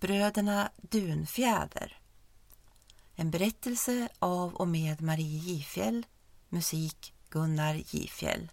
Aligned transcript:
Bröderna 0.00 0.70
Dunfjäder 0.76 1.98
En 3.16 3.30
berättelse 3.30 4.08
av 4.18 4.54
och 4.54 4.68
med 4.68 5.02
Marie 5.02 5.38
Gifjäll 5.38 6.06
Musik 6.48 7.14
Gunnar 7.30 7.74
Gifjäll 7.74 8.50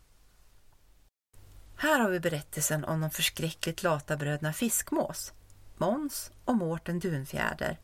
Här 1.77 1.99
har 1.99 2.09
vi 2.09 2.19
berättelsen 2.19 2.85
om 2.85 3.01
de 3.01 3.09
förskräckligt 3.09 3.83
lata 3.83 4.17
bröderna 4.17 4.53
Fiskmås, 4.53 5.33
Måns 5.77 6.31
och 6.45 6.55
Mårten 6.55 6.99
Dunfjäder. 6.99 7.79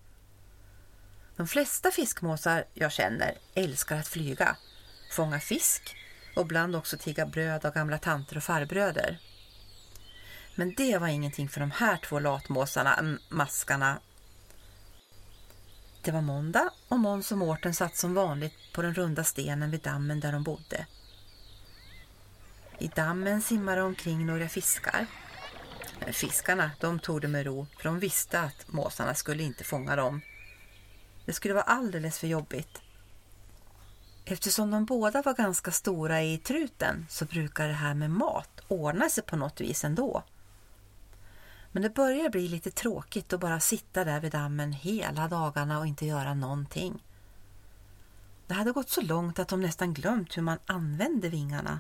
De 1.36 1.48
flesta 1.48 1.92
fiskmåsar 1.92 2.66
jag 2.74 2.92
känner 2.92 3.38
älskar 3.54 3.98
att 3.98 4.08
flyga, 4.08 4.58
fånga 5.12 5.40
fisk 5.40 5.96
och 6.36 6.42
ibland 6.42 6.76
också 6.76 6.98
tigga 6.98 7.26
bröd 7.26 7.66
av 7.66 7.74
gamla 7.74 7.98
tanter 7.98 8.38
och 8.38 8.44
farbröder. 8.44 9.20
Men 10.56 10.74
det 10.74 10.98
var 10.98 11.08
ingenting 11.08 11.50
för 11.50 11.60
de 11.60 11.72
här 11.72 11.98
två 11.98 12.20
latmåsarna, 12.20 13.18
maskarna. 13.30 14.00
Det 16.02 16.12
var 16.12 16.22
måndag 16.22 16.70
och 16.88 17.00
Måns 17.00 17.32
och 17.32 17.38
Mårten 17.38 17.74
satt 17.74 17.98
som 17.98 18.14
vanligt 18.14 18.54
på 18.74 18.82
den 18.82 18.94
runda 18.94 19.24
stenen 19.24 19.72
vid 19.72 19.82
dammen 19.82 20.20
där 20.20 20.32
de 20.32 20.44
bodde. 20.44 20.86
I 22.80 22.88
dammen 22.88 23.42
simmade 23.42 23.82
omkring 23.82 24.26
några 24.26 24.50
fiskar. 24.50 25.06
Fiskarna, 26.12 26.72
de 26.80 27.00
tog 27.00 27.22
det 27.22 27.28
med 27.28 27.46
ro, 27.46 27.68
för 27.78 27.84
de 27.84 28.00
visste 28.00 28.40
att 28.40 28.68
måsarna 28.68 29.16
skulle 29.16 29.44
inte 29.44 29.64
fånga 29.64 29.96
dem. 29.96 30.22
Det 31.26 31.34
skulle 31.34 31.54
vara 31.54 31.64
alldeles 31.64 32.20
för 32.20 32.28
jobbigt. 32.28 32.82
Eftersom 34.26 34.72
de 34.72 34.86
båda 34.86 35.22
var 35.22 35.34
ganska 35.34 35.72
stora 35.72 36.24
i 36.24 36.38
truten 36.38 37.06
så 37.10 37.26
brukar 37.26 37.68
det 37.68 37.74
här 37.74 37.94
med 37.94 38.12
mat 38.12 38.62
ordna 38.68 39.10
sig 39.10 39.24
på 39.24 39.36
något 39.36 39.62
vis 39.62 39.84
ändå. 39.84 40.24
Men 41.74 41.84
det 41.84 41.90
börjar 41.90 42.30
bli 42.30 42.48
lite 42.48 42.72
tråkigt 42.72 43.34
att 43.34 43.40
bara 43.40 43.60
sitta 43.60 44.04
där 44.04 44.20
vid 44.20 44.32
dammen 44.32 44.74
hela 44.74 45.28
dagarna 45.28 45.80
och 45.80 45.88
inte 45.88 46.06
göra 46.06 46.34
någonting. 46.34 47.04
Det 48.48 48.54
hade 48.54 48.72
gått 48.72 48.90
så 48.90 49.02
långt 49.02 49.40
att 49.40 49.48
de 49.48 49.62
nästan 49.62 49.94
glömt 49.94 50.38
hur 50.38 50.42
man 50.42 50.58
använde 50.66 51.30
vingarna. 51.30 51.80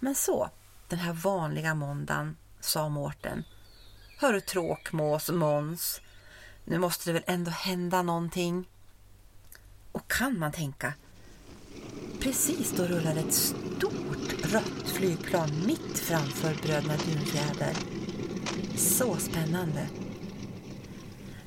Men 0.00 0.14
så, 0.14 0.50
den 0.88 0.98
här 0.98 1.12
vanliga 1.12 1.74
måndagen, 1.74 2.36
sa 2.60 2.88
Mårten. 2.88 3.44
Hörru 4.20 4.40
tråkmås, 4.40 5.30
Måns. 5.30 6.00
Nu 6.64 6.78
måste 6.78 7.10
det 7.10 7.12
väl 7.12 7.24
ändå 7.26 7.50
hända 7.50 8.02
någonting. 8.02 8.68
Och 9.92 10.10
kan 10.10 10.38
man 10.38 10.52
tänka, 10.52 10.94
precis 12.20 12.72
då 12.76 12.82
rullade 12.82 13.20
ett 13.20 13.34
stort 13.34 14.52
rött 14.52 14.88
flygplan 14.88 15.66
mitt 15.66 15.98
framför 15.98 16.54
bröderna 16.54 16.96
Dunfjäder. 16.96 17.97
Så 18.76 19.16
spännande! 19.16 19.88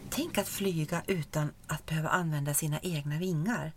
Tänk 0.10 0.38
att 0.38 0.48
flyga 0.48 1.02
utan 1.08 1.54
att 1.68 1.86
behöva 1.86 2.10
använda 2.10 2.54
sina 2.54 2.80
egna 2.80 3.18
vingar. 3.18 3.74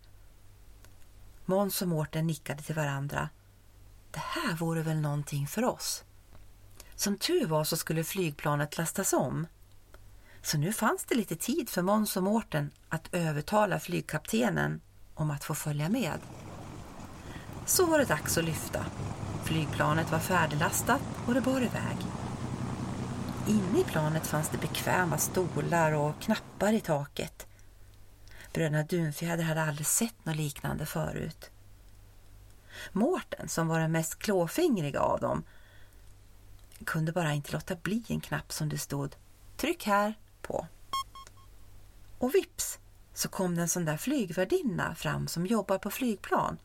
Måns 1.45 1.83
och 1.83 1.89
Mårten 1.89 2.27
nickade 2.27 2.63
till 2.63 2.75
varandra. 2.75 3.29
Det 4.11 4.23
här 4.23 4.57
vore 4.57 4.83
väl 4.83 5.01
någonting 5.01 5.47
för 5.47 5.65
oss. 5.65 6.05
Som 6.95 7.19
tur 7.19 7.47
var 7.47 7.65
så 7.65 7.77
skulle 7.77 8.05
flygplanet 8.05 8.79
lastas 8.79 9.13
om. 9.13 9.47
Så 10.43 10.59
nu 10.59 10.73
fanns 10.73 11.05
det 11.05 11.15
lite 11.15 11.37
tid 11.37 11.69
för 11.69 11.83
Måns 11.83 12.17
och 12.17 12.23
Mårten 12.23 12.71
att 12.89 13.15
övertala 13.15 13.81
flygkaptenen 13.81 14.81
om 15.15 15.31
att 15.31 15.45
få 15.45 15.55
följa 15.55 15.89
med. 15.89 16.19
Så 17.67 17.87
var 17.87 17.99
det 17.99 18.05
dags 18.05 18.39
att 18.39 18.45
lyfta. 18.45 18.87
Flygplanet 19.45 20.13
var 20.13 20.19
färdiglastat 20.19 21.03
och 21.27 21.35
det 21.35 21.41
bar 21.41 21.61
iväg. 21.61 21.97
Inne 23.49 23.81
i 23.81 23.85
planet 23.85 24.27
fanns 24.27 24.49
det 24.49 24.59
bekväma 24.59 25.19
stolar 25.19 25.93
och 25.93 26.21
knappar 26.21 26.73
i 26.73 26.81
taket. 26.81 27.47
Bröderna 28.53 28.83
Dunfjäder 28.83 29.45
hade 29.45 29.63
aldrig 29.63 29.87
sett 29.87 30.25
något 30.25 30.37
liknande 30.37 30.87
förut. 30.87 31.51
Mårten, 32.93 33.49
som 33.49 33.69
var 33.69 33.81
den 33.81 33.93
mest 33.93 34.19
klåfingriga 34.19 35.01
av 35.01 35.21
dem, 35.21 35.45
kunde 36.85 37.13
bara 37.13 37.33
inte 37.33 37.53
låta 37.53 37.77
bli 37.77 38.05
en 38.09 38.21
knapp 38.21 38.53
som 38.53 38.69
det 38.69 38.79
stod 38.79 39.17
Tryck 39.57 39.87
här 39.87 40.15
på. 40.43 40.67
Och 42.19 42.35
vips 42.35 42.79
så 43.15 43.29
kom 43.29 43.55
det 43.55 43.63
en 43.63 43.69
sån 43.69 43.85
där 43.85 43.97
flygvärdinna 43.97 44.95
fram 44.95 45.29
som 45.29 45.47
jobbar 45.47 45.79
på 45.79 45.91
flygplan. 45.91 46.59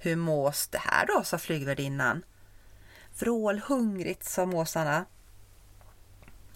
Hur 0.00 0.16
mås 0.16 0.68
det 0.68 0.78
här 0.78 1.06
då, 1.06 1.24
sa 1.24 1.38
flygvärdinnan. 1.38 2.24
Vrålhungrigt, 3.18 4.24
sa 4.24 4.46
måsarna. 4.46 5.04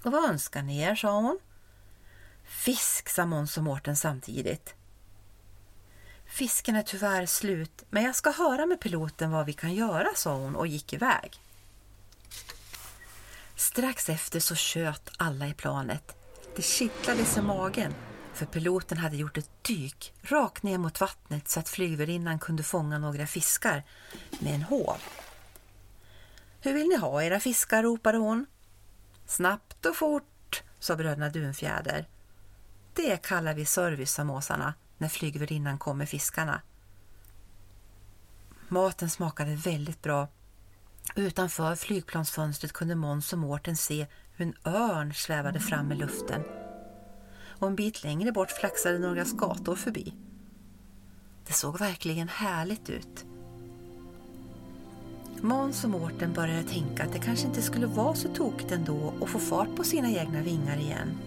Och 0.06 0.12
vad 0.12 0.30
önskar 0.30 0.62
ni 0.62 0.80
er, 0.80 0.94
sa 0.94 1.20
hon. 1.20 1.38
Fisk, 2.44 3.08
sa 3.08 3.26
Måns 3.26 3.56
och 3.56 3.64
Mårten 3.64 3.96
samtidigt. 3.96 4.74
Fisken 6.26 6.76
är 6.76 6.82
tyvärr 6.82 7.26
slut, 7.26 7.84
men 7.90 8.02
jag 8.02 8.14
ska 8.14 8.30
höra 8.30 8.66
med 8.66 8.80
piloten 8.80 9.30
vad 9.30 9.46
vi 9.46 9.52
kan 9.52 9.74
göra, 9.74 10.08
sa 10.14 10.34
hon 10.34 10.56
och 10.56 10.66
gick 10.66 10.92
iväg. 10.92 11.40
Strax 13.56 14.08
efter 14.08 14.40
så 14.40 14.54
tjöt 14.54 15.10
alla 15.16 15.48
i 15.48 15.54
planet. 15.54 16.16
Det 16.56 16.62
kittlades 16.62 17.36
i 17.36 17.42
magen, 17.42 17.94
för 18.34 18.46
piloten 18.46 18.98
hade 18.98 19.16
gjort 19.16 19.38
ett 19.38 19.64
dyk 19.64 20.12
rakt 20.22 20.62
ner 20.62 20.78
mot 20.78 21.00
vattnet 21.00 21.48
så 21.48 21.60
att 21.60 21.68
flygvärdinnan 21.68 22.38
kunde 22.38 22.62
fånga 22.62 22.98
några 22.98 23.26
fiskar 23.26 23.82
med 24.38 24.54
en 24.54 24.62
håv. 24.62 24.98
Hur 26.60 26.72
vill 26.72 26.88
ni 26.88 26.96
ha 26.96 27.22
era 27.22 27.40
fiskar? 27.40 27.82
ropade 27.82 28.18
hon. 28.18 28.46
Snabbt 29.26 29.86
och 29.86 29.96
fort, 29.96 30.62
sa 30.78 30.96
bröderna 30.96 31.28
Dunfjäder. 31.28 32.08
Det 32.94 33.22
kallar 33.22 33.54
vi 33.54 33.64
service, 33.64 34.12
sa 34.12 34.24
måsarna 34.24 34.74
när 34.98 35.08
flygvärdinnan 35.08 35.78
kom 35.78 35.98
med 35.98 36.08
fiskarna. 36.08 36.62
Maten 38.68 39.10
smakade 39.10 39.54
väldigt 39.54 40.02
bra. 40.02 40.28
Utanför 41.14 41.74
flygplansfönstret 41.74 42.72
kunde 42.72 42.94
Måns 42.94 43.32
och 43.32 43.38
Mårten 43.38 43.76
se 43.76 44.06
hur 44.36 44.46
en 44.46 44.72
örn 44.72 45.14
svävade 45.14 45.60
fram 45.60 45.92
i 45.92 45.94
luften. 45.94 46.42
Och 47.58 47.66
en 47.66 47.76
bit 47.76 48.04
längre 48.04 48.32
bort 48.32 48.50
flaxade 48.50 48.98
några 48.98 49.24
skator 49.24 49.76
förbi. 49.76 50.14
Det 51.46 51.52
såg 51.52 51.78
verkligen 51.78 52.28
härligt 52.28 52.90
ut. 52.90 53.26
Måns 55.46 55.84
och 55.84 55.90
Mårten 55.90 56.32
började 56.32 56.62
tänka 56.62 57.02
att 57.02 57.12
det 57.12 57.18
kanske 57.18 57.46
inte 57.46 57.62
skulle 57.62 57.86
vara 57.86 58.14
så 58.14 58.28
tokigt 58.28 58.72
ändå 58.72 59.12
att 59.22 59.28
få 59.28 59.38
fart 59.38 59.76
på 59.76 59.84
sina 59.84 60.10
egna 60.10 60.42
vingar 60.42 60.76
igen. 60.76 61.18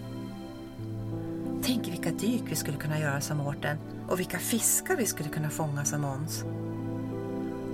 Tänk 1.62 1.88
vilka 1.88 2.10
dyk 2.10 2.42
vi 2.46 2.56
skulle 2.56 2.76
kunna 2.76 3.00
göra, 3.00 3.20
sa 3.20 3.34
Mårten, 3.34 3.76
och 4.08 4.20
vilka 4.20 4.38
fiskar 4.38 4.96
vi 4.96 5.06
skulle 5.06 5.28
kunna 5.28 5.50
fånga, 5.50 5.84
sa 5.84 5.98
Måns. 5.98 6.44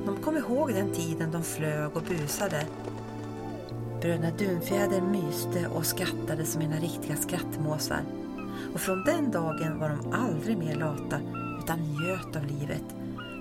De 0.06 0.16
kom 0.22 0.36
ihåg 0.36 0.72
den 0.72 0.92
tiden 0.92 1.30
de 1.32 1.42
flög 1.42 1.96
och 1.96 2.02
busade. 2.02 2.66
Bröderna 4.00 4.30
Dunfjäder 4.38 5.00
myste 5.00 5.68
och 5.68 5.86
skrattade 5.86 6.44
som 6.44 6.58
mina 6.58 6.76
riktiga 6.76 7.16
skrattmåsar. 7.16 8.00
Och 8.74 8.80
från 8.80 9.04
den 9.04 9.30
dagen 9.30 9.78
var 9.78 9.88
de 9.88 10.12
aldrig 10.12 10.58
mer 10.58 10.74
lata 10.74 11.20
utan 11.62 11.78
njöt 11.78 12.36
av 12.36 12.46
livet. 12.46 12.84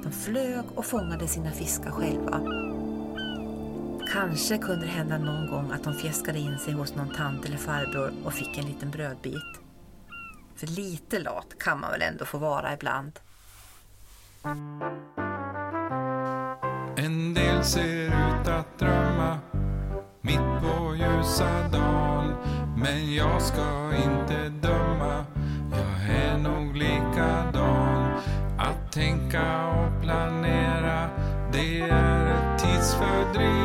De 0.04 0.12
flög 0.12 0.64
och 0.76 0.86
fångade 0.86 1.28
sina 1.28 1.52
fiskar 1.52 1.92
själva. 1.92 2.42
Kanske 4.16 4.58
kunde 4.58 4.86
det 4.86 4.92
hända 4.92 5.18
någon 5.18 5.48
gång 5.48 5.72
att 5.72 5.84
de 5.84 5.94
fjäskade 5.94 6.40
in 6.40 6.60
sig 6.60 6.74
hos 6.74 6.96
någon 6.96 7.10
tant 7.10 7.46
eller 7.46 7.58
farbror 7.58 8.14
och 8.24 8.34
fick 8.34 8.58
en 8.58 8.66
liten 8.66 8.92
brödbit. 8.92 9.62
För 10.56 10.68
lite 10.68 11.20
lat 11.20 11.48
kan 11.60 11.80
man 11.80 11.92
väl 11.92 12.02
ändå 12.02 12.26
få 12.26 12.38
vara 12.38 12.74
ibland. 12.74 13.20
En 16.96 17.34
del 17.34 17.64
ser 17.64 18.06
ut 18.06 18.48
att 18.48 18.80
drömma 18.80 19.40
mitt 20.22 20.62
på 20.62 20.96
ljusa 20.96 21.68
dagen. 21.72 22.36
Men 22.78 23.14
jag 23.14 23.42
ska 23.42 23.92
inte 23.96 24.50
döma, 24.50 25.26
jag 25.72 26.16
är 26.16 26.38
nog 26.38 26.76
likadan. 26.76 28.22
Att 28.60 28.92
tänka 28.92 29.68
och 29.68 30.02
planera, 30.02 31.10
det 31.54 31.82
är 31.82 32.28
ett 32.28 32.60
tidsfördriv 32.60 33.65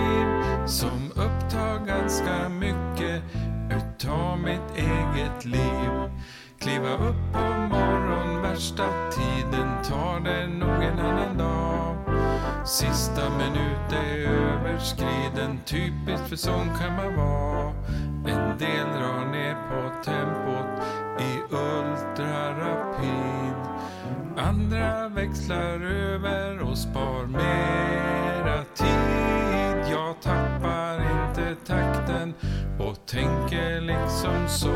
mitt 5.40 5.52
liv. 5.52 5.90
Kliva 6.58 6.94
upp 6.94 7.32
på 7.32 7.38
morgon, 7.74 8.42
värsta 8.42 8.84
tiden 9.10 9.82
tar 9.84 10.20
det 10.20 10.46
nog 10.46 10.82
en 10.82 10.98
annan 10.98 11.38
dag. 11.38 11.96
Sista 12.66 13.30
minut 13.38 13.92
är 13.92 14.18
överskriden, 14.28 15.60
typiskt 15.66 16.28
för 16.28 16.36
sån 16.36 16.68
kan 16.78 16.96
man 16.96 17.16
vara. 17.16 17.72
En 18.26 18.58
del 18.58 18.86
drar 18.86 19.32
ner 19.32 19.54
på 19.54 20.04
tempot 20.04 20.82
i 21.20 21.40
ultrarapid. 21.54 23.10
Andra 24.36 25.08
växlar 25.08 25.80
över 25.80 26.60
och 26.60 26.78
spar 26.78 27.26
mera 27.26 28.64
tid. 28.74 29.92
Jag 29.92 30.22
tappar 30.22 30.94
inte 30.94 31.54
takten 31.66 32.34
och 32.78 33.06
tänker 33.06 33.80
liksom 33.80 34.48
så 34.48 34.74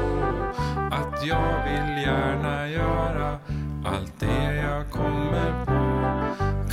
jag 1.27 1.65
vill 1.65 2.03
gärna 2.03 2.69
göra 2.69 3.39
allt 3.85 4.21
det 4.21 4.55
jag 4.55 4.91
kommer 4.91 5.65
på. 5.65 5.73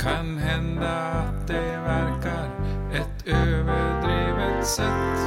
Kan 0.02 0.38
hända 0.38 0.98
att 0.98 1.46
det 1.46 1.76
verkar 1.84 2.50
ett 2.92 3.26
överdrivet 3.26 4.66
sätt 4.66 5.18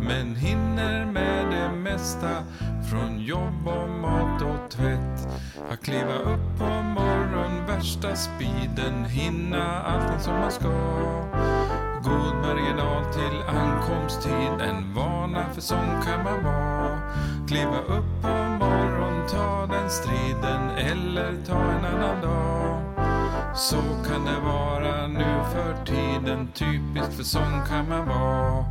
men 0.00 0.36
hinner 0.36 1.06
med 1.06 1.46
det 1.50 1.76
mesta 1.76 2.44
från 2.90 3.20
jobb 3.20 3.68
och 3.68 3.88
mat 3.88 4.42
och 4.42 4.70
tvätt. 4.70 5.28
Att 5.70 5.84
kliva 5.84 6.14
upp 6.14 6.58
på 6.58 6.64
morgon, 6.64 7.66
värsta 7.66 8.16
speeden, 8.16 9.04
hinna 9.04 9.82
allting 9.82 10.20
som 10.20 10.34
man 10.34 10.52
ska. 10.52 10.68
God 12.02 12.34
marginal 12.34 13.04
till 13.12 13.56
ankomsttid, 13.56 14.60
en 14.60 14.94
vana 14.94 15.44
för 15.54 15.60
sån 15.60 16.02
kan 16.06 16.24
man 16.24 16.44
vara. 16.44 16.98
Kliva 17.48 17.78
upp 17.78 18.22
på 18.22 18.41
ta 19.32 19.66
den 19.66 19.90
striden 19.90 20.70
eller 20.70 21.34
ta 21.46 21.58
en 21.58 21.84
annan 21.84 22.20
dag. 22.22 22.82
Så 23.56 23.76
kan 23.76 24.24
det 24.24 24.40
vara 24.44 25.06
nu 25.06 25.44
för 25.52 25.84
tiden, 25.84 26.48
typiskt 26.54 27.16
för 27.16 27.24
sån 27.24 27.66
kan 27.68 27.88
man 27.88 28.08
vara. 28.08 28.64